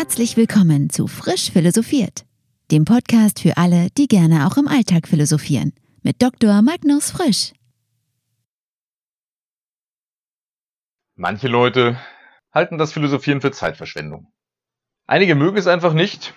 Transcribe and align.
Herzlich 0.00 0.38
willkommen 0.38 0.88
zu 0.88 1.06
Frisch 1.06 1.50
Philosophiert, 1.52 2.24
dem 2.70 2.86
Podcast 2.86 3.38
für 3.38 3.58
alle, 3.58 3.88
die 3.98 4.08
gerne 4.08 4.46
auch 4.46 4.56
im 4.56 4.66
Alltag 4.66 5.06
philosophieren, 5.06 5.74
mit 6.02 6.22
Dr. 6.22 6.62
Magnus 6.62 7.10
Frisch. 7.10 7.52
Manche 11.16 11.48
Leute 11.48 12.00
halten 12.50 12.78
das 12.78 12.94
Philosophieren 12.94 13.42
für 13.42 13.52
Zeitverschwendung. 13.52 14.32
Einige 15.06 15.34
mögen 15.34 15.58
es 15.58 15.66
einfach 15.66 15.92
nicht 15.92 16.32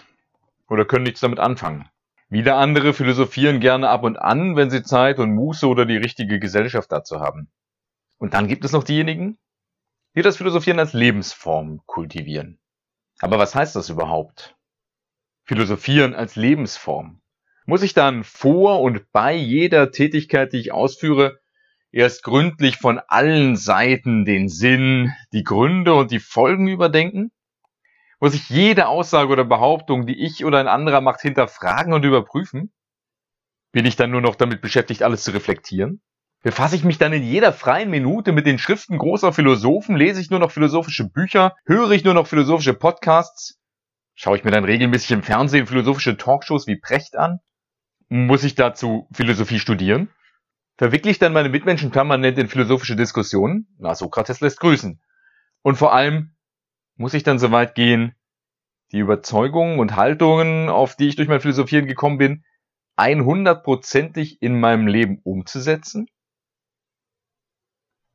oder 0.67 0.83
können 0.83 1.05
nichts 1.05 1.21
damit 1.21 1.39
anfangen. 1.39 1.87
Wieder 2.27 2.57
andere 2.57 2.93
philosophieren 2.93 3.61
gerne 3.61 3.87
ab 3.87 4.03
und 4.03 4.17
an, 4.17 4.57
wenn 4.57 4.71
sie 4.71 4.83
Zeit 4.83 5.19
und 5.19 5.33
Muße 5.33 5.65
oder 5.67 5.85
die 5.85 5.95
richtige 5.95 6.37
Gesellschaft 6.37 6.91
dazu 6.91 7.21
haben. 7.21 7.49
Und 8.17 8.33
dann 8.33 8.49
gibt 8.49 8.65
es 8.65 8.73
noch 8.73 8.83
diejenigen, 8.83 9.37
die 10.17 10.21
das 10.21 10.35
Philosophieren 10.35 10.79
als 10.79 10.91
Lebensform 10.91 11.79
kultivieren. 11.85 12.59
Aber 13.23 13.39
was 13.39 13.55
heißt 13.55 13.77
das 13.77 13.89
überhaupt? 13.89 14.57
Philosophieren 15.45 16.13
als 16.13 16.35
Lebensform. 16.35 17.21
Muss 17.65 17.81
ich 17.81 17.93
dann 17.93 18.25
vor 18.25 18.81
und 18.81 19.13
bei 19.13 19.33
jeder 19.33 19.91
Tätigkeit, 19.91 20.51
die 20.51 20.57
ich 20.57 20.73
ausführe, 20.73 21.39
erst 21.93 22.23
gründlich 22.23 22.75
von 22.75 22.99
allen 23.07 23.55
Seiten 23.55 24.25
den 24.25 24.49
Sinn, 24.49 25.13
die 25.31 25.45
Gründe 25.45 25.93
und 25.93 26.11
die 26.11 26.19
Folgen 26.19 26.67
überdenken? 26.67 27.31
Muss 28.19 28.33
ich 28.33 28.49
jede 28.49 28.89
Aussage 28.89 29.31
oder 29.31 29.45
Behauptung, 29.45 30.05
die 30.05 30.21
ich 30.21 30.43
oder 30.43 30.59
ein 30.59 30.67
anderer 30.67 30.99
macht, 30.99 31.21
hinterfragen 31.21 31.93
und 31.93 32.03
überprüfen? 32.03 32.73
Bin 33.71 33.85
ich 33.85 33.95
dann 33.95 34.11
nur 34.11 34.19
noch 34.19 34.35
damit 34.35 34.59
beschäftigt, 34.59 35.01
alles 35.01 35.23
zu 35.23 35.31
reflektieren? 35.31 36.01
Befasse 36.43 36.75
ich 36.75 36.83
mich 36.83 36.97
dann 36.97 37.13
in 37.13 37.23
jeder 37.23 37.53
freien 37.53 37.89
Minute 37.89 38.33
mit 38.33 38.45
den 38.45 38.59
Schriften 38.59 38.97
großer 38.97 39.31
Philosophen? 39.31 39.95
Lese 39.95 40.19
ich 40.19 40.29
nur 40.29 40.41
noch 40.41 40.51
philosophische 40.51 41.09
Bücher? 41.09 41.55
Höre 41.65 41.91
ich 41.91 42.03
nur 42.03 42.13
noch 42.13 42.27
philosophische 42.27 42.73
Podcasts? 42.73 43.61
Schaue 44.13 44.35
ich 44.35 44.43
mir 44.43 44.51
dann 44.51 44.65
regelmäßig 44.65 45.11
im 45.11 45.23
Fernsehen 45.23 45.67
philosophische 45.67 46.17
Talkshows 46.17 46.67
wie 46.67 46.75
Precht 46.75 47.15
an? 47.15 47.39
Muss 48.09 48.43
ich 48.43 48.55
dazu 48.55 49.07
Philosophie 49.13 49.57
studieren? 49.57 50.09
Verwickle 50.77 51.11
ich 51.11 51.17
dann 51.17 51.31
meine 51.31 51.47
Mitmenschen 51.47 51.91
permanent 51.91 52.37
in 52.37 52.49
philosophische 52.49 52.97
Diskussionen? 52.97 53.73
Na, 53.79 53.95
Sokrates 53.95 54.41
lässt 54.41 54.59
grüßen. 54.59 55.01
Und 55.61 55.77
vor 55.77 55.93
allem, 55.93 56.35
muss 56.97 57.13
ich 57.13 57.23
dann 57.23 57.39
so 57.39 57.51
weit 57.51 57.73
gehen, 57.73 58.15
die 58.91 58.99
Überzeugungen 58.99 59.79
und 59.79 59.95
Haltungen, 59.95 60.67
auf 60.67 60.97
die 60.97 61.07
ich 61.07 61.15
durch 61.15 61.29
mein 61.29 61.39
Philosophieren 61.39 61.87
gekommen 61.87 62.17
bin, 62.17 62.43
100%ig 62.97 64.41
in 64.41 64.59
meinem 64.59 64.87
Leben 64.87 65.19
umzusetzen? 65.23 66.07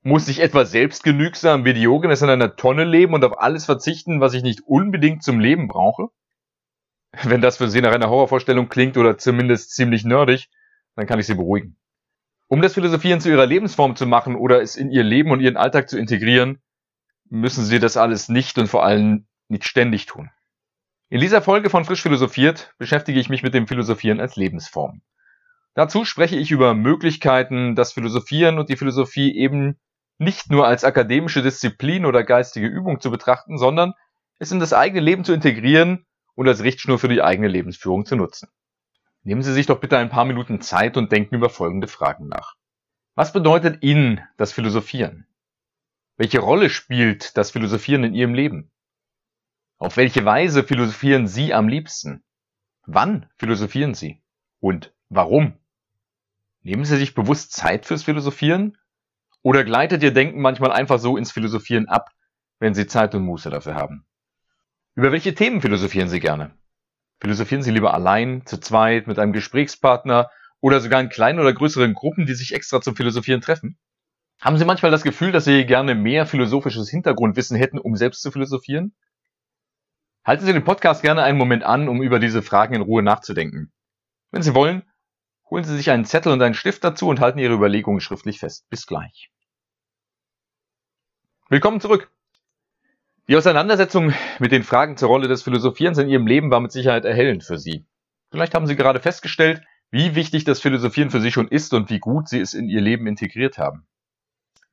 Muss 0.03 0.29
ich 0.29 0.41
etwa 0.41 0.65
selbstgenügsam 0.65 1.65
wie 1.65 1.75
Diogenes 1.75 2.23
in 2.23 2.31
einer 2.31 2.57
Tonne 2.57 2.85
leben 2.85 3.15
und 3.15 3.25
auf 3.25 3.41
alles 3.41 3.65
verzichten, 3.65 4.21
was 4.21 4.33
ich 4.33 4.43
nicht 4.43 4.63
unbedingt 4.65 5.23
zum 5.23 5.41
Leben 5.41 5.69
brauche? 5.69 6.09
Wenn 7.25 7.41
das 7.41 7.57
für 7.57 7.69
Sie 7.69 7.81
nach 7.81 7.93
einer 7.93 8.09
Horrorvorstellung 8.09 8.69
klingt 8.69 8.97
oder 8.97 9.19
zumindest 9.19 9.75
ziemlich 9.75 10.05
nerdig, 10.05 10.49
dann 10.95 11.07
kann 11.07 11.19
ich 11.19 11.27
Sie 11.27 11.35
beruhigen. 11.35 11.77
Um 12.47 12.63
das 12.63 12.75
Philosophieren 12.75 13.21
zu 13.21 13.29
ihrer 13.29 13.47
Lebensform 13.47 13.97
zu 13.97 14.07
machen 14.07 14.37
oder 14.37 14.63
es 14.63 14.77
in 14.77 14.91
ihr 14.91 15.03
Leben 15.03 15.31
und 15.31 15.41
ihren 15.41 15.57
Alltag 15.57 15.89
zu 15.89 15.99
integrieren, 15.99 16.63
müssen 17.29 17.65
sie 17.65 17.79
das 17.79 17.97
alles 17.97 18.29
nicht 18.29 18.57
und 18.57 18.69
vor 18.69 18.85
allem 18.85 19.27
nicht 19.49 19.65
ständig 19.65 20.07
tun. 20.07 20.31
In 21.11 21.21
dieser 21.21 21.43
Folge 21.43 21.71
von 21.71 21.85
Frisch 21.85 22.03
Philosophiert 22.03 22.75
beschäftige 22.79 23.21
ich 23.21 23.29
mich 23.29 23.43
mit 23.43 23.53
dem 23.53 23.67
Philosophieren 23.67 24.21
als 24.21 24.37
Lebensform. 24.37 25.03
Dazu 25.75 26.05
spreche 26.05 26.37
ich 26.37 26.51
über 26.51 26.75
Möglichkeiten, 26.75 27.75
das 27.75 27.93
Philosophieren 27.93 28.59
und 28.59 28.69
die 28.69 28.77
Philosophie 28.77 29.37
eben 29.37 29.79
nicht 30.19 30.51
nur 30.51 30.67
als 30.67 30.85
akademische 30.85 31.43
Disziplin 31.43 32.05
oder 32.05 32.25
geistige 32.25 32.67
Übung 32.67 33.01
zu 33.01 33.11
betrachten, 33.11 33.57
sondern 33.57 33.95
es 34.39 34.53
in 34.53 34.61
das 34.61 34.73
eigene 34.73 35.01
Leben 35.01 35.25
zu 35.25 35.33
integrieren 35.33 36.07
und 36.35 36.49
als 36.49 36.63
Richtschnur 36.63 36.99
für 36.99 37.09
die 37.09 37.23
eigene 37.23 37.49
Lebensführung 37.49 38.05
zu 38.05 38.17
nutzen. 38.17 38.49
Nehmen 39.23 39.43
Sie 39.43 39.53
sich 39.53 39.67
doch 39.67 39.81
bitte 39.81 39.99
ein 39.99 40.11
paar 40.11 40.25
Minuten 40.25 40.61
Zeit 40.61 40.97
und 40.97 41.13
denken 41.13 41.35
über 41.35 41.51
folgende 41.51 41.89
Fragen 41.89 42.29
nach. 42.29 42.55
Was 43.15 43.33
bedeutet 43.33 43.83
Ihnen 43.83 44.21
das 44.37 44.53
Philosophieren? 44.53 45.27
Welche 46.17 46.41
Rolle 46.41 46.71
spielt 46.71 47.37
das 47.37 47.51
Philosophieren 47.51 48.05
in 48.05 48.15
Ihrem 48.15 48.35
Leben? 48.35 48.71
Auf 49.77 49.97
welche 49.97 50.25
Weise 50.25 50.65
philosophieren 50.65 51.29
Sie 51.29 51.55
am 51.55 51.69
liebsten? 51.69 52.25
Wann 52.87 53.29
philosophieren 53.37 53.95
Sie? 53.95 54.21
Und 54.61 54.93
warum? 55.09 55.59
Nehmen 56.63 56.85
Sie 56.85 56.97
sich 56.97 57.15
bewusst 57.15 57.53
Zeit 57.53 57.87
fürs 57.87 58.03
Philosophieren? 58.03 58.77
Oder 59.43 59.65
gleitet 59.65 60.03
Ihr 60.03 60.13
Denken 60.13 60.41
manchmal 60.41 60.73
einfach 60.73 60.99
so 60.99 61.17
ins 61.17 61.33
Philosophieren 61.33 61.89
ab, 61.89 62.11
wenn 62.59 62.75
Sie 62.75 62.87
Zeit 62.87 63.15
und 63.15 63.23
Muße 63.23 63.51
dafür 63.51 63.75
haben? 63.75 64.05
Über 64.95 65.13
welche 65.13 65.35
Themen 65.35 65.61
philosophieren 65.61 66.09
Sie 66.09 66.21
gerne? 66.21 66.51
Philosophieren 67.21 67.63
Sie 67.63 67.71
lieber 67.71 67.95
allein, 67.95 68.47
zu 68.47 68.59
zweit, 68.59 69.07
mit 69.07 69.19
einem 69.19 69.33
Gesprächspartner 69.33 70.31
oder 70.61 70.81
sogar 70.81 71.01
in 71.01 71.09
kleinen 71.09 71.39
oder 71.39 71.53
größeren 71.53 71.95
Gruppen, 71.95 72.27
die 72.27 72.35
sich 72.35 72.55
extra 72.55 72.81
zum 72.81 72.97
Philosophieren 72.97 73.41
treffen? 73.41 73.79
Haben 74.41 74.57
Sie 74.57 74.65
manchmal 74.65 74.93
das 74.93 75.03
Gefühl, 75.03 75.33
dass 75.33 75.45
Sie 75.45 75.67
gerne 75.67 75.95
mehr 75.95 76.27
philosophisches 76.27 76.89
Hintergrundwissen 76.89 77.57
hätten, 77.57 77.79
um 77.79 77.97
selbst 77.97 78.23
zu 78.23 78.31
philosophieren? 78.31 78.95
Halten 80.25 80.45
Sie 80.45 80.53
den 80.53 80.65
Podcast 80.65 81.03
gerne 81.03 81.23
einen 81.23 81.39
Moment 81.39 81.65
an, 81.65 81.89
um 81.89 82.03
über 82.03 82.19
diese 82.19 82.43
Fragen 82.43 82.75
in 82.75 82.83
Ruhe 82.83 83.03
nachzudenken. 83.03 83.73
Wenn 84.31 84.43
Sie 84.43 84.55
wollen, 84.55 84.83
holen 85.51 85.65
Sie 85.65 85.77
sich 85.77 85.91
einen 85.91 86.05
Zettel 86.05 86.33
und 86.33 86.43
einen 86.43 86.55
Stift 86.55 86.85
dazu 86.85 87.09
und 87.09 87.21
halten 87.21 87.39
Ihre 87.39 87.55
Überlegungen 87.55 88.01
schriftlich 88.01 88.39
fest. 88.39 88.69
Bis 88.71 88.87
gleich. 88.87 89.31
Willkommen 91.49 91.81
zurück. 91.81 92.11
Die 93.29 93.37
Auseinandersetzung 93.37 94.13
mit 94.39 94.53
den 94.53 94.63
Fragen 94.63 94.97
zur 94.97 95.09
Rolle 95.09 95.29
des 95.29 95.43
Philosophierens 95.43 95.99
in 95.99 96.09
Ihrem 96.09 96.27
Leben 96.27 96.51
war 96.51 96.61
mit 96.61 96.73
Sicherheit 96.73 97.05
erhellend 97.05 97.45
für 97.45 97.59
Sie. 97.59 97.87
Vielleicht 98.31 98.55
haben 98.55 98.67
Sie 98.67 98.77
gerade 98.77 99.01
festgestellt, 99.01 99.63
wie 99.91 100.15
wichtig 100.15 100.45
das 100.45 100.61
Philosophieren 100.61 101.11
für 101.11 101.21
Sie 101.21 101.33
schon 101.33 101.49
ist 101.49 101.73
und 101.73 101.91
wie 101.91 101.99
gut 101.99 102.29
Sie 102.29 102.41
es 102.41 102.55
in 102.55 102.69
Ihr 102.69 102.81
Leben 102.81 103.07
integriert 103.07 103.59
haben. 103.59 103.87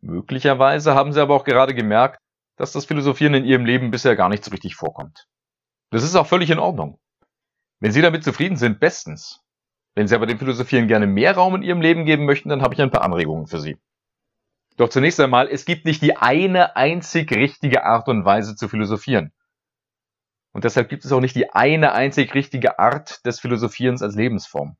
Möglicherweise 0.01 0.93
haben 0.93 1.13
Sie 1.13 1.21
aber 1.21 1.35
auch 1.35 1.45
gerade 1.45 1.73
gemerkt, 1.73 2.19
dass 2.57 2.71
das 2.71 2.85
Philosophieren 2.85 3.33
in 3.33 3.45
Ihrem 3.45 3.65
Leben 3.65 3.91
bisher 3.91 4.15
gar 4.15 4.29
nicht 4.29 4.43
so 4.43 4.51
richtig 4.51 4.75
vorkommt. 4.75 5.27
Das 5.91 6.03
ist 6.03 6.15
auch 6.15 6.27
völlig 6.27 6.49
in 6.49 6.59
Ordnung. 6.59 6.99
Wenn 7.79 7.91
Sie 7.91 8.01
damit 8.01 8.23
zufrieden 8.23 8.57
sind, 8.57 8.79
bestens. 8.79 9.44
Wenn 9.95 10.07
Sie 10.07 10.15
aber 10.15 10.25
dem 10.25 10.37
Philosophieren 10.37 10.87
gerne 10.87 11.07
mehr 11.07 11.35
Raum 11.35 11.55
in 11.55 11.63
Ihrem 11.63 11.81
Leben 11.81 12.05
geben 12.05 12.25
möchten, 12.25 12.49
dann 12.49 12.61
habe 12.61 12.73
ich 12.73 12.81
ein 12.81 12.91
paar 12.91 13.03
Anregungen 13.03 13.47
für 13.47 13.59
Sie. 13.59 13.77
Doch 14.75 14.89
zunächst 14.89 15.19
einmal, 15.21 15.47
es 15.47 15.63
gibt 15.63 15.85
nicht 15.85 16.01
die 16.01 16.17
eine 16.17 16.75
einzig 16.75 17.31
richtige 17.31 17.85
Art 17.85 18.09
und 18.09 18.25
Weise 18.25 18.55
zu 18.55 18.67
philosophieren. 18.67 19.31
Und 20.51 20.65
deshalb 20.65 20.89
gibt 20.89 21.05
es 21.05 21.11
auch 21.13 21.21
nicht 21.21 21.35
die 21.35 21.49
eine 21.51 21.93
einzig 21.93 22.33
richtige 22.33 22.77
Art 22.77 23.25
des 23.25 23.39
Philosophierens 23.39 24.01
als 24.01 24.15
Lebensform. 24.15 24.77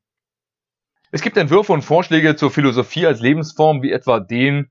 Es 1.11 1.21
gibt 1.21 1.37
Entwürfe 1.37 1.71
und 1.71 1.81
Vorschläge 1.81 2.35
zur 2.35 2.51
Philosophie 2.51 3.05
als 3.05 3.21
Lebensform, 3.21 3.81
wie 3.81 3.91
etwa 3.91 4.19
den, 4.19 4.69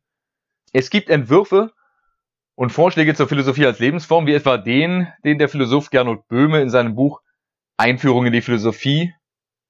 es 0.72 0.90
gibt 0.90 1.08
Entwürfe 1.08 1.72
und 2.54 2.70
Vorschläge 2.70 3.14
zur 3.14 3.28
Philosophie 3.28 3.64
als 3.64 3.78
Lebensform, 3.78 4.26
wie 4.26 4.34
etwa 4.34 4.58
den, 4.58 5.08
den 5.24 5.38
der 5.38 5.48
Philosoph 5.48 5.88
Gernot 5.88 6.28
Böhme 6.28 6.60
in 6.60 6.68
seinem 6.68 6.94
Buch 6.94 7.22
Einführung 7.78 8.26
in 8.26 8.32
die 8.32 8.42
Philosophie, 8.42 9.14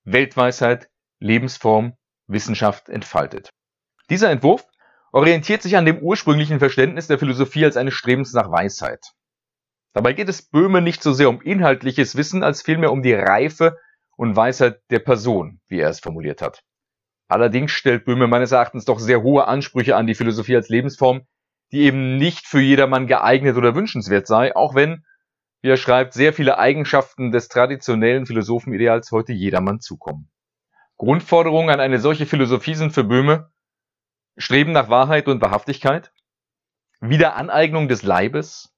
Weltweisheit, 0.04 0.88
Lebensform, 1.20 1.94
Wissenschaft 2.26 2.88
entfaltet. 2.88 3.50
Dieser 4.10 4.30
Entwurf 4.30 4.66
orientiert 5.12 5.62
sich 5.62 5.76
an 5.76 5.84
dem 5.84 5.98
ursprünglichen 5.98 6.58
Verständnis 6.58 7.06
der 7.06 7.18
Philosophie 7.18 7.64
als 7.64 7.76
eines 7.76 7.94
Strebens 7.94 8.32
nach 8.32 8.50
Weisheit. 8.50 9.12
Dabei 9.94 10.12
geht 10.12 10.28
es 10.28 10.42
Böhme 10.42 10.82
nicht 10.82 11.02
so 11.02 11.12
sehr 11.12 11.28
um 11.28 11.40
inhaltliches 11.40 12.16
Wissen, 12.16 12.42
als 12.42 12.62
vielmehr 12.62 12.90
um 12.90 13.02
die 13.02 13.14
Reife 13.14 13.78
und 14.16 14.36
Weisheit 14.36 14.80
der 14.90 14.98
Person, 14.98 15.60
wie 15.68 15.78
er 15.78 15.88
es 15.88 16.00
formuliert 16.00 16.42
hat. 16.42 16.62
Allerdings 17.28 17.70
stellt 17.70 18.04
Böhme 18.04 18.26
meines 18.26 18.52
Erachtens 18.52 18.84
doch 18.84 18.98
sehr 18.98 19.22
hohe 19.22 19.46
Ansprüche 19.46 19.96
an 19.96 20.06
die 20.06 20.14
Philosophie 20.14 20.56
als 20.56 20.68
Lebensform, 20.68 21.26
die 21.72 21.82
eben 21.82 22.16
nicht 22.16 22.46
für 22.46 22.60
jedermann 22.60 23.06
geeignet 23.06 23.56
oder 23.56 23.74
wünschenswert 23.74 24.26
sei, 24.26 24.54
auch 24.54 24.74
wenn, 24.74 25.04
wie 25.64 25.70
er 25.70 25.78
schreibt, 25.78 26.12
sehr 26.12 26.34
viele 26.34 26.58
Eigenschaften 26.58 27.32
des 27.32 27.48
traditionellen 27.48 28.26
Philosophenideals 28.26 29.10
heute 29.12 29.32
jedermann 29.32 29.80
zukommen. 29.80 30.28
Grundforderungen 30.98 31.70
an 31.70 31.80
eine 31.80 32.00
solche 32.00 32.26
Philosophie 32.26 32.74
sind 32.74 32.92
für 32.92 33.02
Böhme 33.02 33.50
Streben 34.36 34.72
nach 34.72 34.90
Wahrheit 34.90 35.26
und 35.26 35.40
Wahrhaftigkeit, 35.40 36.12
Wiederaneignung 37.00 37.88
des 37.88 38.02
Leibes, 38.02 38.74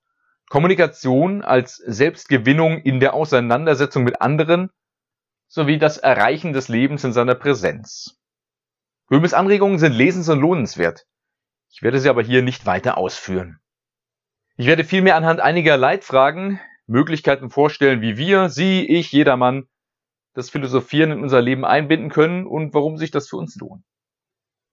Kommunikation 0.49 1.43
als 1.43 1.75
Selbstgewinnung 1.75 2.79
in 2.79 3.01
der 3.01 3.15
Auseinandersetzung 3.15 4.05
mit 4.05 4.21
anderen 4.21 4.71
sowie 5.49 5.79
das 5.79 5.99
Erreichen 5.99 6.53
des 6.53 6.69
Lebens 6.69 7.03
in 7.03 7.13
seiner 7.13 7.35
Präsenz. 7.35 8.17
Böhmes 9.09 9.35
Anregungen 9.35 9.81
sind 9.81 9.93
lesens- 9.93 10.31
und 10.31 10.39
lohnenswert. 10.39 11.05
Ich 11.69 11.83
werde 11.83 11.99
sie 11.99 12.09
aber 12.09 12.23
hier 12.23 12.43
nicht 12.43 12.65
weiter 12.65 12.97
ausführen. 12.97 13.59
Ich 14.57 14.69
werde 14.69 14.85
vielmehr 14.85 15.17
anhand 15.17 15.41
einiger 15.41 15.77
Leitfragen 15.77 16.61
Möglichkeiten 16.87 17.51
vorstellen, 17.51 18.01
wie 18.01 18.17
wir, 18.17 18.49
Sie, 18.49 18.87
ich, 18.87 19.13
jedermann 19.13 19.69
das 20.35 20.51
Philosophieren 20.51 21.13
in 21.13 21.23
unser 21.23 21.41
Leben 21.41 21.65
einbinden 21.65 22.11
können 22.11 22.47
und 22.47 22.75
warum 22.75 22.99
sich 22.99 23.11
das 23.11 23.29
für 23.29 23.37
uns 23.37 23.57
lohnt. 23.57 23.85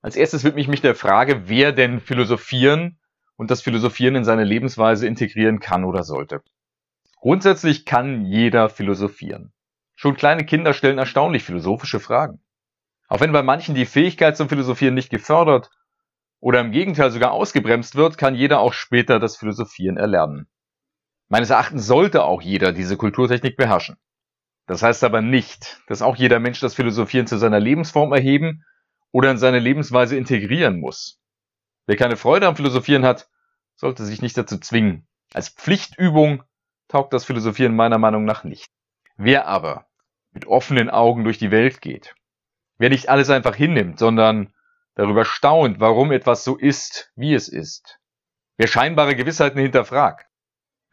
Als 0.02 0.18
erstes 0.18 0.44
widme 0.44 0.60
ich 0.60 0.68
mich 0.68 0.82
der 0.82 0.96
Frage, 0.96 1.48
wer 1.48 1.72
denn 1.72 2.02
philosophieren 2.02 3.00
und 3.38 3.50
das 3.50 3.62
Philosophieren 3.62 4.16
in 4.16 4.26
seine 4.26 4.44
Lebensweise 4.44 5.08
integrieren 5.08 5.60
kann 5.60 5.86
oder 5.86 6.04
sollte. 6.04 6.44
Grundsätzlich 7.22 7.86
kann 7.86 8.26
jeder 8.26 8.68
philosophieren. 8.68 9.54
Schon 9.96 10.16
kleine 10.16 10.46
Kinder 10.46 10.74
stellen 10.74 10.98
erstaunlich 10.98 11.44
philosophische 11.44 12.02
Fragen. 12.02 12.42
Auch 13.08 13.22
wenn 13.22 13.32
bei 13.32 13.44
manchen 13.44 13.76
die 13.76 13.86
Fähigkeit 13.86 14.36
zum 14.36 14.50
Philosophieren 14.50 14.94
nicht 14.94 15.10
gefördert 15.10 15.70
oder 16.42 16.60
im 16.60 16.72
Gegenteil 16.72 17.12
sogar 17.12 17.32
ausgebremst 17.32 17.96
wird, 17.96 18.18
kann 18.18 18.36
jeder 18.36 18.60
auch 18.60 18.74
später 18.74 19.20
das 19.20 19.38
Philosophieren 19.38 19.96
erlernen. 19.96 20.48
Meines 21.30 21.50
Erachtens 21.50 21.86
sollte 21.86 22.24
auch 22.24 22.42
jeder 22.42 22.74
diese 22.74 22.98
Kulturtechnik 22.98 23.58
beherrschen. 23.58 23.98
Das 24.68 24.82
heißt 24.82 25.04
aber 25.04 25.22
nicht, 25.22 25.82
dass 25.88 26.02
auch 26.02 26.16
jeder 26.16 26.40
Mensch 26.40 26.60
das 26.60 26.76
Philosophieren 26.76 27.28
zu 27.28 27.38
seiner 27.38 27.60
Lebensform 27.60 28.14
erheben 28.14 28.64
oder 29.12 29.32
in 29.32 29.38
seine 29.38 29.60
Lebensweise 29.60 30.18
integrieren 30.18 30.80
muss. 30.80 31.20
Wer 31.86 31.98
keine 31.98 32.16
Freude 32.16 32.48
am 32.48 32.56
Philosophieren 32.56 33.06
hat, 33.06 33.30
sollte 33.76 34.06
sich 34.06 34.22
nicht 34.22 34.38
dazu 34.38 34.58
zwingen. 34.58 35.08
Als 35.34 35.50
Pflichtübung 35.50 36.44
taugt 36.88 37.14
das 37.14 37.26
Philosophieren 37.26 37.76
meiner 37.76 37.98
Meinung 37.98 38.24
nach 38.24 38.44
nicht. 38.44 38.72
Wer 39.18 39.48
aber 39.48 39.88
mit 40.32 40.46
offenen 40.46 40.90
Augen 40.90 41.24
durch 41.24 41.38
die 41.38 41.52
Welt 41.52 41.82
geht, 41.82 42.16
wer 42.78 42.90
nicht 42.90 43.10
alles 43.10 43.30
einfach 43.30 43.56
hinnimmt, 43.56 44.00
sondern 44.00 44.54
darüber 44.96 45.26
staunt, 45.26 45.80
warum 45.80 46.12
etwas 46.12 46.44
so 46.44 46.58
ist, 46.58 47.12
wie 47.16 47.34
es 47.34 47.50
ist, 47.50 48.00
wer 48.58 48.68
scheinbare 48.68 49.16
Gewissheiten 49.16 49.60
hinterfragt, 49.60 50.26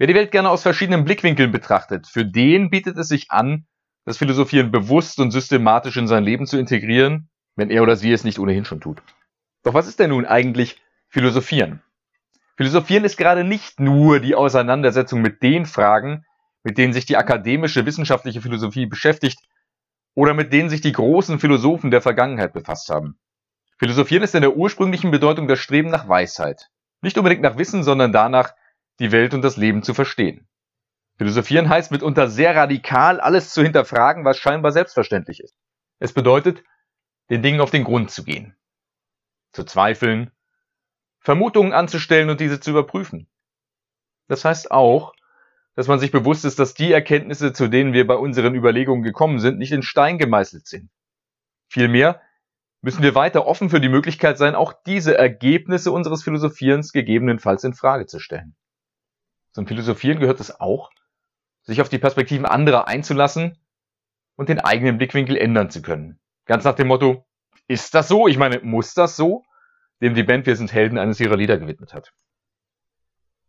wer 0.00 0.06
die 0.06 0.14
Welt 0.14 0.32
gerne 0.32 0.48
aus 0.48 0.62
verschiedenen 0.62 1.04
Blickwinkeln 1.04 1.52
betrachtet, 1.52 2.06
für 2.06 2.24
den 2.24 2.70
bietet 2.70 2.96
es 2.96 3.08
sich 3.08 3.30
an, 3.30 3.66
das 4.06 4.16
Philosophieren 4.16 4.70
bewusst 4.72 5.20
und 5.20 5.30
systematisch 5.30 5.98
in 5.98 6.08
sein 6.08 6.24
Leben 6.24 6.46
zu 6.46 6.58
integrieren, 6.58 7.28
wenn 7.54 7.70
er 7.70 7.82
oder 7.82 7.96
sie 7.96 8.10
es 8.10 8.24
nicht 8.24 8.38
ohnehin 8.38 8.64
schon 8.64 8.80
tut. 8.80 9.02
Doch 9.62 9.74
was 9.74 9.86
ist 9.86 10.00
denn 10.00 10.08
nun 10.08 10.24
eigentlich 10.24 10.80
Philosophieren? 11.10 11.82
Philosophieren 12.56 13.04
ist 13.04 13.18
gerade 13.18 13.44
nicht 13.44 13.78
nur 13.78 14.20
die 14.20 14.34
Auseinandersetzung 14.34 15.20
mit 15.20 15.42
den 15.42 15.66
Fragen, 15.66 16.24
mit 16.62 16.78
denen 16.78 16.94
sich 16.94 17.04
die 17.04 17.18
akademische 17.18 17.84
wissenschaftliche 17.84 18.40
Philosophie 18.40 18.86
beschäftigt 18.86 19.38
oder 20.14 20.32
mit 20.32 20.50
denen 20.50 20.70
sich 20.70 20.80
die 20.80 20.92
großen 20.92 21.38
Philosophen 21.38 21.90
der 21.90 22.00
Vergangenheit 22.00 22.54
befasst 22.54 22.88
haben. 22.88 23.18
Philosophieren 23.78 24.22
ist 24.22 24.34
in 24.34 24.40
der 24.40 24.56
ursprünglichen 24.56 25.10
Bedeutung 25.10 25.46
das 25.46 25.58
Streben 25.58 25.90
nach 25.90 26.08
Weisheit. 26.08 26.70
Nicht 27.02 27.18
unbedingt 27.18 27.42
nach 27.42 27.58
Wissen, 27.58 27.82
sondern 27.82 28.12
danach, 28.12 28.54
die 29.00 29.12
Welt 29.12 29.34
und 29.34 29.42
das 29.42 29.56
Leben 29.56 29.82
zu 29.82 29.94
verstehen. 29.94 30.46
Philosophieren 31.16 31.68
heißt 31.68 31.90
mitunter 31.90 32.28
sehr 32.28 32.54
radikal 32.54 33.20
alles 33.20 33.50
zu 33.50 33.62
hinterfragen, 33.62 34.24
was 34.24 34.38
scheinbar 34.38 34.72
selbstverständlich 34.72 35.40
ist. 35.40 35.56
Es 35.98 36.12
bedeutet, 36.12 36.62
den 37.30 37.42
Dingen 37.42 37.60
auf 37.60 37.70
den 37.70 37.84
Grund 37.84 38.10
zu 38.10 38.24
gehen, 38.24 38.56
zu 39.52 39.64
zweifeln, 39.64 40.30
Vermutungen 41.20 41.72
anzustellen 41.72 42.30
und 42.30 42.40
diese 42.40 42.60
zu 42.60 42.70
überprüfen. 42.70 43.28
Das 44.28 44.44
heißt 44.44 44.70
auch, 44.70 45.12
dass 45.74 45.88
man 45.88 45.98
sich 45.98 46.10
bewusst 46.10 46.44
ist, 46.44 46.58
dass 46.58 46.74
die 46.74 46.92
Erkenntnisse, 46.92 47.52
zu 47.52 47.68
denen 47.68 47.92
wir 47.92 48.06
bei 48.06 48.16
unseren 48.16 48.54
Überlegungen 48.54 49.02
gekommen 49.02 49.40
sind, 49.40 49.58
nicht 49.58 49.72
in 49.72 49.82
Stein 49.82 50.18
gemeißelt 50.18 50.66
sind. 50.66 50.90
Vielmehr 51.68 52.20
müssen 52.82 53.02
wir 53.02 53.14
weiter 53.14 53.46
offen 53.46 53.70
für 53.70 53.80
die 53.80 53.88
Möglichkeit 53.88 54.38
sein, 54.38 54.54
auch 54.54 54.72
diese 54.86 55.16
Ergebnisse 55.16 55.92
unseres 55.92 56.22
Philosophierens 56.22 56.92
gegebenenfalls 56.92 57.64
in 57.64 57.74
Frage 57.74 58.06
zu 58.06 58.18
stellen. 58.18 58.56
Zum 59.52 59.66
Philosophieren 59.66 60.20
gehört 60.20 60.40
es 60.40 60.60
auch, 60.60 60.90
sich 61.62 61.80
auf 61.80 61.88
die 61.88 61.98
Perspektiven 61.98 62.46
anderer 62.46 62.88
einzulassen 62.88 63.58
und 64.36 64.48
den 64.48 64.60
eigenen 64.60 64.98
Blickwinkel 64.98 65.36
ändern 65.36 65.70
zu 65.70 65.82
können. 65.82 66.18
Ganz 66.46 66.64
nach 66.64 66.74
dem 66.74 66.88
Motto, 66.88 67.26
ist 67.68 67.94
das 67.94 68.08
so? 68.08 68.26
Ich 68.26 68.38
meine, 68.38 68.60
muss 68.60 68.94
das 68.94 69.16
so? 69.16 69.44
dem 70.00 70.14
die 70.14 70.22
Band 70.22 70.46
Wir 70.46 70.56
sind 70.56 70.72
Helden 70.72 70.98
eines 70.98 71.20
ihrer 71.20 71.36
Lieder 71.36 71.58
gewidmet 71.58 71.94
hat. 71.94 72.12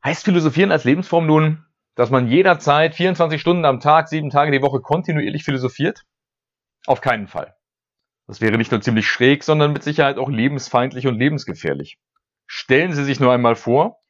Heißt 0.03 0.25
Philosophieren 0.25 0.71
als 0.71 0.83
Lebensform 0.83 1.25
nun, 1.25 1.65
dass 1.95 2.09
man 2.09 2.27
jederzeit 2.27 2.95
24 2.95 3.39
Stunden 3.39 3.65
am 3.65 3.79
Tag, 3.79 4.07
sieben 4.07 4.29
Tage 4.29 4.51
die 4.51 4.61
Woche 4.61 4.81
kontinuierlich 4.81 5.43
philosophiert? 5.43 6.03
Auf 6.87 7.01
keinen 7.01 7.27
Fall. 7.27 7.55
Das 8.27 8.41
wäre 8.41 8.57
nicht 8.57 8.71
nur 8.71 8.81
ziemlich 8.81 9.07
schräg, 9.07 9.43
sondern 9.43 9.73
mit 9.73 9.83
Sicherheit 9.83 10.17
auch 10.17 10.29
lebensfeindlich 10.29 11.07
und 11.07 11.15
lebensgefährlich. 11.15 11.99
Stellen 12.47 12.93
Sie 12.93 13.03
sich 13.03 13.19
nur 13.19 13.31
einmal 13.31 13.55
vor, 13.55 14.00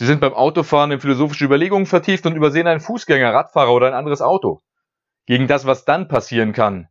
Sie 0.00 0.06
sind 0.06 0.22
beim 0.22 0.32
Autofahren 0.32 0.92
in 0.92 1.00
philosophische 1.00 1.44
Überlegungen 1.44 1.84
vertieft 1.84 2.24
und 2.24 2.34
übersehen 2.34 2.66
einen 2.66 2.80
Fußgänger, 2.80 3.34
Radfahrer 3.34 3.70
oder 3.70 3.88
ein 3.88 3.92
anderes 3.92 4.22
Auto. 4.22 4.62
Gegen 5.26 5.46
das, 5.46 5.66
was 5.66 5.84
dann 5.84 6.08
passieren 6.08 6.54
kann, 6.54 6.88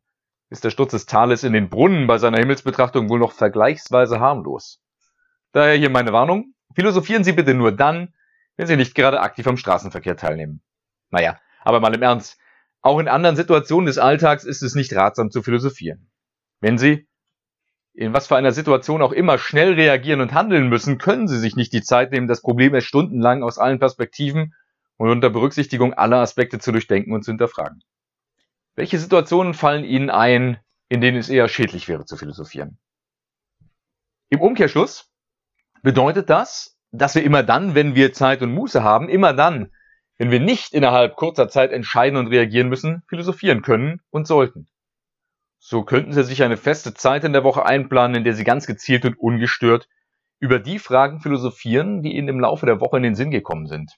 ist 0.51 0.63
der 0.63 0.69
Sturz 0.69 0.91
des 0.91 1.07
Thales 1.07 1.44
in 1.44 1.53
den 1.53 1.71
Brunnen 1.71 2.06
bei 2.06 2.19
seiner 2.19 2.38
Himmelsbetrachtung 2.38 3.09
wohl 3.09 3.17
noch 3.17 3.31
vergleichsweise 3.31 4.19
harmlos. 4.19 4.79
Daher 5.53 5.73
hier 5.73 5.89
meine 5.89 6.13
Warnung. 6.13 6.53
Philosophieren 6.75 7.23
Sie 7.23 7.31
bitte 7.31 7.56
nur 7.56 7.71
dann, 7.71 8.13
wenn 8.57 8.67
Sie 8.67 8.77
nicht 8.77 8.94
gerade 8.94 9.21
aktiv 9.21 9.47
am 9.47 9.57
Straßenverkehr 9.57 10.15
teilnehmen. 10.15 10.62
Naja, 11.09 11.39
aber 11.63 11.79
mal 11.79 11.95
im 11.95 12.03
Ernst. 12.03 12.38
Auch 12.83 13.00
in 13.00 13.07
anderen 13.07 13.35
Situationen 13.35 13.88
des 13.88 13.97
Alltags 13.97 14.44
ist 14.44 14.62
es 14.62 14.75
nicht 14.75 14.95
ratsam 14.95 15.31
zu 15.31 15.41
philosophieren. 15.41 16.12
Wenn 16.59 16.77
Sie, 16.77 17.08
in 18.00 18.13
was 18.13 18.28
für 18.28 18.38
einer 18.38 18.54
Situation 18.54 19.01
auch 19.01 19.12
immer, 19.12 19.38
schnell 19.38 19.74
reagieren 19.74 20.22
und 20.22 20.34
handeln 20.34 20.69
müssen, 20.69 21.00
können 21.00 21.28
Sie 21.28 21.38
sich 21.38 21.57
nicht 21.57 21.74
die 21.74 21.81
Zeit 21.81 22.13
nehmen, 22.13 22.30
das 22.30 22.40
Problem 22.40 22.74
erst 22.74 22.88
stundenlang 22.88 23.44
aus 23.44 23.57
allen 23.57 23.78
Perspektiven 23.78 24.56
und 24.96 25.10
unter 25.10 25.30
Berücksichtigung 25.30 25.94
aller 25.94 26.19
Aspekte 26.19 26.60
zu 26.60 26.72
durchdenken 26.72 27.12
und 27.12 27.25
zu 27.25 27.31
hinterfragen. 27.31 27.84
Welche 28.75 28.98
Situationen 28.98 29.54
fallen 29.54 29.84
Ihnen 29.84 30.10
ein, 30.10 30.60
in 30.88 31.01
denen 31.01 31.18
es 31.18 31.28
eher 31.28 31.50
schädlich 31.50 31.90
wäre 31.90 32.06
zu 32.06 32.16
philosophieren? 32.16 32.78
Im 34.30 34.40
Umkehrschluss 34.40 35.12
bedeutet 35.84 36.30
das, 36.30 36.78
dass 36.92 37.16
wir 37.16 37.24
immer 37.25 37.44
dann, 37.44 37.75
wenn 37.75 37.96
wir 37.96 38.13
Zeit 38.13 38.42
und 38.42 38.54
Muße 38.54 38.81
haben, 38.81 39.10
immer 39.10 39.34
dann, 39.34 39.74
wenn 40.18 40.31
wir 40.31 40.40
nicht 40.40 40.74
innerhalb 40.74 41.18
kurzer 41.18 41.50
Zeit 41.50 41.74
entscheiden 41.74 42.18
und 42.18 42.28
reagieren 42.28 42.69
müssen, 42.69 43.04
philosophieren 43.10 43.62
können 43.62 44.00
und 44.10 44.25
sollten. 44.25 44.69
So 45.59 45.83
könnten 45.83 46.13
Sie 46.13 46.23
sich 46.23 46.41
eine 46.41 46.57
feste 46.57 46.94
Zeit 46.94 47.25
in 47.25 47.33
der 47.33 47.44
Woche 47.44 47.65
einplanen, 47.65 48.15
in 48.15 48.23
der 48.23 48.33
Sie 48.33 48.45
ganz 48.45 48.65
gezielt 48.65 49.06
und 49.06 49.19
ungestört 49.19 49.88
über 50.39 50.57
die 50.57 50.79
Fragen 50.79 51.19
philosophieren, 51.19 52.01
die 52.01 52.15
Ihnen 52.15 52.29
im 52.29 52.39
Laufe 52.39 52.65
der 52.65 52.79
Woche 52.79 52.97
in 52.97 53.03
den 53.03 53.15
Sinn 53.15 53.29
gekommen 53.29 53.67
sind. 53.67 53.91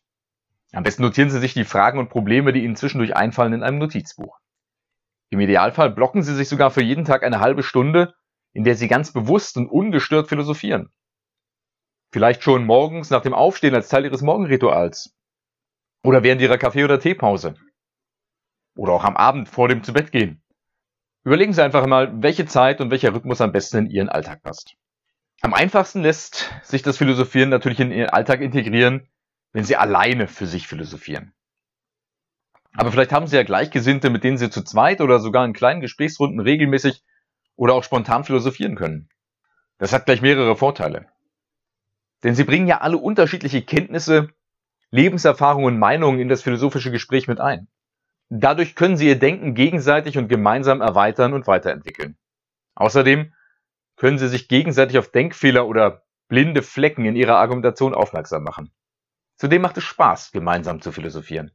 Am 0.73 0.83
besten 0.83 1.03
notieren 1.03 1.29
Sie 1.29 1.39
sich 1.39 1.53
die 1.53 1.63
Fragen 1.63 1.99
und 1.99 2.09
Probleme, 2.09 2.51
die 2.51 2.63
Ihnen 2.63 2.75
zwischendurch 2.75 3.15
einfallen, 3.15 3.53
in 3.53 3.63
einem 3.63 3.77
Notizbuch. 3.77 4.39
Im 5.29 5.39
Idealfall 5.39 5.91
blocken 5.91 6.23
Sie 6.23 6.33
sich 6.33 6.49
sogar 6.49 6.71
für 6.71 6.83
jeden 6.83 7.05
Tag 7.05 7.23
eine 7.23 7.39
halbe 7.39 7.61
Stunde, 7.61 8.15
in 8.53 8.63
der 8.63 8.75
Sie 8.75 8.87
ganz 8.87 9.13
bewusst 9.13 9.55
und 9.55 9.67
ungestört 9.67 10.27
philosophieren. 10.27 10.91
Vielleicht 12.11 12.43
schon 12.43 12.65
morgens 12.65 13.09
nach 13.11 13.21
dem 13.21 13.33
Aufstehen 13.33 13.75
als 13.75 13.88
Teil 13.88 14.05
Ihres 14.05 14.21
Morgenrituals. 14.21 15.15
Oder 16.03 16.24
während 16.24 16.41
Ihrer 16.41 16.57
Kaffee- 16.57 16.83
oder 16.83 17.00
Teepause. 17.00 17.55
Oder 18.75 18.93
auch 18.93 19.03
am 19.03 19.15
Abend 19.15 19.47
vor 19.47 19.67
dem 19.67 19.83
Zubettgehen. 19.83 20.40
Überlegen 21.23 21.53
Sie 21.53 21.63
einfach 21.63 21.85
mal, 21.85 22.11
welche 22.23 22.45
Zeit 22.45 22.81
und 22.81 22.89
welcher 22.89 23.13
Rhythmus 23.13 23.41
am 23.41 23.51
besten 23.51 23.77
in 23.77 23.89
Ihren 23.89 24.09
Alltag 24.09 24.41
passt. 24.41 24.75
Am 25.41 25.53
einfachsten 25.53 26.01
lässt 26.01 26.51
sich 26.63 26.81
das 26.81 26.97
Philosophieren 26.97 27.49
natürlich 27.49 27.79
in 27.79 27.91
Ihren 27.91 28.09
Alltag 28.09 28.41
integrieren, 28.41 29.07
wenn 29.53 29.63
Sie 29.63 29.75
alleine 29.75 30.27
für 30.27 30.47
sich 30.47 30.67
philosophieren. 30.67 31.33
Aber 32.73 32.91
vielleicht 32.91 33.11
haben 33.11 33.27
Sie 33.27 33.35
ja 33.35 33.43
Gleichgesinnte, 33.43 34.09
mit 34.09 34.23
denen 34.23 34.37
Sie 34.37 34.49
zu 34.49 34.63
zweit 34.63 35.01
oder 35.01 35.19
sogar 35.19 35.45
in 35.45 35.53
kleinen 35.53 35.81
Gesprächsrunden 35.81 36.39
regelmäßig 36.39 37.03
oder 37.55 37.73
auch 37.73 37.83
spontan 37.83 38.23
philosophieren 38.23 38.75
können. 38.75 39.09
Das 39.77 39.93
hat 39.93 40.05
gleich 40.05 40.21
mehrere 40.21 40.55
Vorteile. 40.55 41.07
Denn 42.23 42.33
Sie 42.33 42.43
bringen 42.43 42.67
ja 42.67 42.81
alle 42.81 42.97
unterschiedliche 42.97 43.61
Kenntnisse, 43.61 44.29
Lebenserfahrungen 44.89 45.73
und 45.73 45.79
Meinungen 45.79 46.19
in 46.19 46.29
das 46.29 46.41
philosophische 46.41 46.91
Gespräch 46.91 47.27
mit 47.27 47.39
ein. 47.39 47.67
Dadurch 48.33 48.75
können 48.75 48.95
Sie 48.95 49.09
Ihr 49.09 49.19
Denken 49.19 49.55
gegenseitig 49.55 50.17
und 50.17 50.29
gemeinsam 50.29 50.79
erweitern 50.79 51.33
und 51.33 51.47
weiterentwickeln. 51.47 52.17
Außerdem 52.75 53.33
können 53.97 54.17
Sie 54.17 54.29
sich 54.29 54.47
gegenseitig 54.47 54.97
auf 54.97 55.11
Denkfehler 55.11 55.67
oder 55.67 56.03
blinde 56.29 56.61
Flecken 56.61 57.03
in 57.03 57.17
Ihrer 57.17 57.35
Argumentation 57.35 57.93
aufmerksam 57.93 58.43
machen. 58.43 58.71
Zudem 59.35 59.61
macht 59.61 59.75
es 59.75 59.83
Spaß, 59.83 60.31
gemeinsam 60.31 60.79
zu 60.81 60.93
philosophieren. 60.93 61.51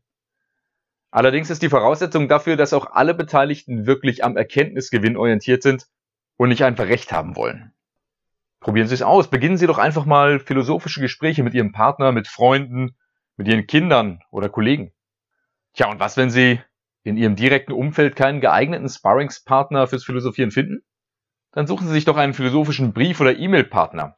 Allerdings 1.11 1.49
ist 1.49 1.63
die 1.63 1.71
Voraussetzung 1.71 2.29
dafür, 2.29 2.57
dass 2.57 2.75
auch 2.75 2.91
alle 2.93 3.15
Beteiligten 3.15 3.87
wirklich 3.87 4.23
am 4.23 4.37
Erkenntnisgewinn 4.37 5.17
orientiert 5.17 5.63
sind 5.63 5.87
und 6.37 6.51
nicht 6.51 6.63
einfach 6.63 6.89
Recht 6.89 7.11
haben 7.11 7.37
wollen. 7.37 7.73
Probieren 8.61 8.87
Sie 8.87 8.95
es 8.95 9.03
aus. 9.03 9.31
Beginnen 9.31 9.57
Sie 9.57 9.67
doch 9.67 9.79
einfach 9.79 10.05
mal 10.05 10.41
philosophische 10.41 11.01
Gespräche 11.01 11.43
mit 11.43 11.55
Ihrem 11.55 11.73
Partner, 11.73 12.13
mit 12.13 12.29
Freunden, 12.29 12.97
mit 13.39 13.49
Ihren 13.49 13.67
Kindern 13.67 14.21
oder 14.31 14.51
Kollegen. 14.51 14.93
Tja, 15.77 15.91
und 15.91 16.01
was, 16.01 16.17
wenn 16.17 16.31
Sie 16.31 16.59
in 17.05 17.19
Ihrem 17.19 17.37
direkten 17.37 17.73
Umfeld 17.73 18.17
keinen 18.17 18.41
geeigneten 18.41 18.89
Sparringspartner 18.89 19.87
fürs 19.87 20.05
Philosophieren 20.05 20.51
finden? 20.51 20.83
Dann 21.53 21.67
suchen 21.67 21.87
Sie 21.87 21.93
sich 21.93 22.07
doch 22.07 22.17
einen 22.17 22.33
philosophischen 22.33 22.95
Brief- 22.95 23.21
oder 23.21 23.37
E-Mail-Partner. 23.37 24.17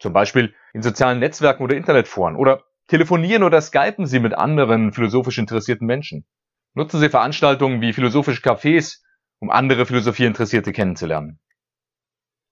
Zum 0.00 0.12
Beispiel 0.12 0.52
in 0.74 0.82
sozialen 0.82 1.20
Netzwerken 1.20 1.62
oder 1.62 1.76
Internetforen 1.76 2.34
oder 2.34 2.64
Telefonieren 2.88 3.44
oder 3.44 3.60
skypen 3.60 4.06
Sie 4.06 4.18
mit 4.18 4.34
anderen 4.34 4.92
philosophisch 4.92 5.38
interessierten 5.38 5.86
Menschen. 5.86 6.26
Nutzen 6.74 6.98
Sie 6.98 7.08
Veranstaltungen 7.08 7.80
wie 7.80 7.92
philosophische 7.92 8.42
Cafés, 8.42 8.98
um 9.38 9.48
andere 9.48 9.86
Philosophieinteressierte 9.86 10.72
kennenzulernen. 10.72 11.38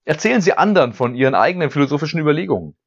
Erzählen 0.05 0.39
Sie 0.39 0.53
anderen 0.53 0.93
von 0.93 1.13
Ihren 1.13 1.35
eigenen 1.35 1.71
philosophischen 1.71 2.21
Überlegungen. 2.21 2.77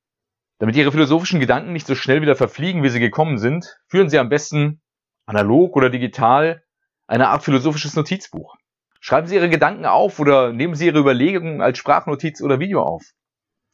Damit 0.59 0.77
Ihre 0.77 0.93
philosophischen 0.93 1.41
Gedanken 1.41 1.75
nicht 1.75 1.87
so 1.87 1.95
schnell 1.95 2.23
wieder 2.23 2.37
verfliegen, 2.37 2.83
wie 2.83 2.89
sie 2.89 3.01
gekommen 3.01 3.37
sind, 3.37 3.79
führen 3.89 4.09
Sie 4.09 4.19
am 4.19 4.31
besten 4.31 4.82
analog 5.27 5.77
oder 5.77 5.91
digital, 5.91 6.63
eine 7.07 7.29
Art 7.29 7.43
philosophisches 7.43 7.95
Notizbuch. 7.95 8.57
Schreiben 9.01 9.27
Sie 9.27 9.35
Ihre 9.35 9.49
Gedanken 9.49 9.85
auf 9.85 10.21
oder 10.21 10.53
nehmen 10.53 10.75
Sie 10.75 10.87
Ihre 10.87 11.01
Überlegungen 11.01 11.61
als 11.61 11.79
Sprachnotiz 11.79 12.41
oder 12.41 12.61
Video 12.61 12.83
auf. 12.83 13.03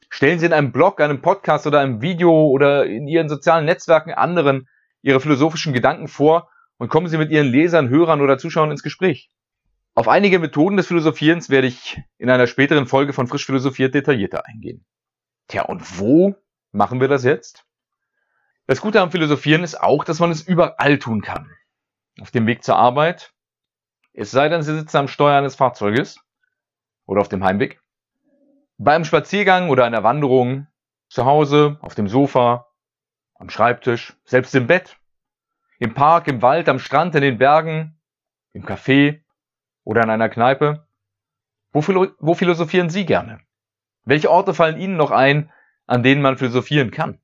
Stellen 0.09 0.39
Sie 0.39 0.47
in 0.47 0.55
einem 0.55 0.73
Blog, 0.73 1.01
einem 1.01 1.21
Podcast 1.21 1.67
oder 1.67 1.81
einem 1.81 2.01
Video 2.01 2.49
oder 2.49 2.87
in 2.87 3.07
Ihren 3.07 3.29
sozialen 3.29 3.67
Netzwerken 3.67 4.13
anderen 4.13 4.69
Ihre 5.03 5.21
philosophischen 5.21 5.73
Gedanken 5.73 6.09
vor 6.09 6.49
und 6.79 6.89
kommen 6.89 7.09
Sie 7.09 7.19
mit 7.19 7.31
Ihren 7.31 7.49
Lesern, 7.49 7.91
Hörern 7.91 8.21
oder 8.23 8.39
Zuschauern 8.39 8.71
ins 8.71 8.83
Gespräch. 8.83 9.31
Auf 9.95 10.09
einige 10.09 10.39
Methoden 10.39 10.77
des 10.77 10.87
Philosophierens 10.87 11.51
werde 11.51 11.67
ich 11.67 12.01
in 12.19 12.31
einer 12.31 12.47
späteren 12.47 12.87
Folge 12.87 13.13
von 13.13 13.27
Frisch 13.27 13.45
Philosophiert 13.45 13.95
detaillierter 13.95 14.47
eingehen. 14.47 14.87
Tja, 15.49 15.65
und 15.65 15.99
wo 15.99 16.37
machen 16.73 17.01
wir 17.01 17.09
das 17.09 17.25
jetzt? 17.25 17.65
Das 18.69 18.83
Gute 18.83 19.01
am 19.01 19.11
Philosophieren 19.11 19.65
ist 19.65 19.81
auch, 19.81 20.05
dass 20.05 20.21
man 20.21 20.31
es 20.31 20.43
überall 20.43 20.99
tun 20.99 21.23
kann. 21.23 21.51
Auf 22.21 22.31
dem 22.31 22.47
Weg 22.47 22.63
zur 22.63 22.77
Arbeit, 22.77 23.33
es 24.13 24.31
sei 24.31 24.51
denn, 24.51 24.61
Sie 24.61 24.77
sitzen 24.77 24.99
am 24.99 25.09
Steuer 25.09 25.39
eines 25.39 25.57
Fahrzeuges 25.57 26.21
oder 27.07 27.23
auf 27.23 27.31
dem 27.31 27.43
Heimweg. 27.43 27.81
Beim 28.77 29.07
Spaziergang 29.07 29.71
oder 29.71 29.87
einer 29.87 30.03
Wanderung, 30.03 30.67
zu 31.09 31.25
Hause, 31.25 31.79
auf 31.81 31.95
dem 31.95 32.09
Sofa, 32.09 32.67
am 33.37 33.49
Schreibtisch, 33.49 34.15
selbst 34.27 34.55
im 34.55 34.67
Bett, 34.67 34.99
im 35.79 35.95
Park, 35.95 36.29
im 36.29 36.43
Wald, 36.43 36.69
am 36.69 36.79
Strand, 36.79 37.15
in 37.15 37.23
den 37.23 37.39
Bergen, 37.39 37.99
im 38.53 38.67
Café 38.67 39.23
oder 39.83 40.03
in 40.03 40.11
einer 40.11 40.29
Kneipe. 40.29 40.87
Wo, 41.73 41.81
wo 42.19 42.35
philosophieren 42.35 42.91
Sie 42.91 43.07
gerne? 43.07 43.41
Welche 44.05 44.31
Orte 44.31 44.53
fallen 44.53 44.79
Ihnen 44.79 44.99
noch 44.99 45.11
ein, 45.11 45.51
an 45.87 46.03
denen 46.03 46.21
man 46.21 46.37
philosophieren 46.37 46.91
kann? 46.91 47.19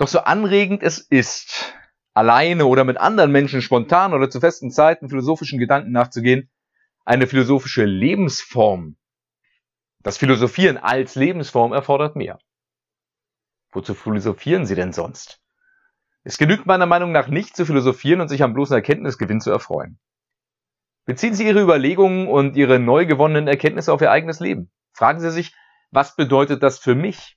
Doch 0.00 0.08
so 0.08 0.20
anregend 0.20 0.82
es 0.82 0.98
ist, 0.98 1.74
alleine 2.14 2.64
oder 2.64 2.84
mit 2.84 2.96
anderen 2.96 3.30
Menschen 3.30 3.60
spontan 3.60 4.14
oder 4.14 4.30
zu 4.30 4.40
festen 4.40 4.70
Zeiten 4.70 5.10
philosophischen 5.10 5.58
Gedanken 5.58 5.92
nachzugehen, 5.92 6.48
eine 7.04 7.26
philosophische 7.26 7.84
Lebensform. 7.84 8.96
Das 10.02 10.16
Philosophieren 10.16 10.78
als 10.78 11.16
Lebensform 11.16 11.74
erfordert 11.74 12.16
mehr. 12.16 12.38
Wozu 13.72 13.92
philosophieren 13.92 14.64
Sie 14.64 14.74
denn 14.74 14.94
sonst? 14.94 15.42
Es 16.24 16.38
genügt 16.38 16.64
meiner 16.64 16.86
Meinung 16.86 17.12
nach 17.12 17.28
nicht 17.28 17.54
zu 17.54 17.66
philosophieren 17.66 18.22
und 18.22 18.28
sich 18.28 18.42
am 18.42 18.54
bloßen 18.54 18.74
Erkenntnisgewinn 18.74 19.42
zu 19.42 19.50
erfreuen. 19.50 19.98
Beziehen 21.04 21.34
Sie 21.34 21.46
Ihre 21.46 21.60
Überlegungen 21.60 22.26
und 22.26 22.56
Ihre 22.56 22.78
neu 22.78 23.04
gewonnenen 23.04 23.48
Erkenntnisse 23.48 23.92
auf 23.92 24.00
Ihr 24.00 24.10
eigenes 24.10 24.40
Leben. 24.40 24.70
Fragen 24.94 25.20
Sie 25.20 25.30
sich, 25.30 25.54
was 25.90 26.16
bedeutet 26.16 26.62
das 26.62 26.78
für 26.78 26.94
mich? 26.94 27.36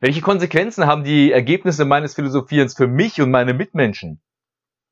Welche 0.00 0.20
Konsequenzen 0.20 0.86
haben 0.86 1.04
die 1.04 1.32
Ergebnisse 1.32 1.84
meines 1.84 2.14
Philosophierens 2.14 2.74
für 2.74 2.86
mich 2.86 3.20
und 3.20 3.30
meine 3.30 3.54
Mitmenschen? 3.54 4.20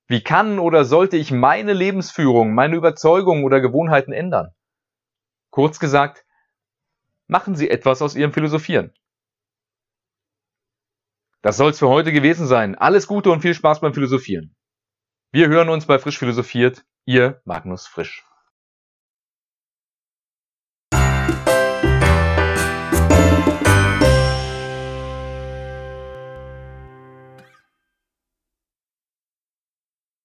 Wie 0.07 0.23
kann 0.23 0.59
oder 0.59 0.85
sollte 0.85 1.17
ich 1.17 1.31
meine 1.31 1.73
Lebensführung, 1.73 2.55
meine 2.55 2.77
Überzeugungen 2.77 3.45
oder 3.45 3.61
Gewohnheiten 3.61 4.13
ändern? 4.13 4.55
Kurz 5.51 5.79
gesagt, 5.79 6.25
machen 7.27 7.57
Sie 7.57 7.71
etwas 7.71 8.03
aus 8.03 8.15
Ihrem 8.15 8.33
Philosophieren. 8.33 8.93
Das 11.43 11.57
soll's 11.57 11.79
für 11.79 11.89
heute 11.89 12.13
gewesen 12.13 12.47
sein. 12.47 12.77
Alles 12.77 13.07
Gute 13.07 13.31
und 13.31 13.43
viel 13.43 13.55
Spaß 13.55 13.81
beim 13.81 13.95
Philosophieren. 13.95 14.55
Wir 15.33 15.49
hören 15.49 15.69
uns 15.69 15.87
bei 15.87 15.99
Frisch 15.99 16.19
Philosophiert. 16.19 16.85
Ihr 17.05 17.41
Magnus 17.45 17.87
Frisch. 17.87 18.25